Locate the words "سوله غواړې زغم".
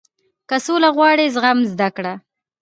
0.65-1.59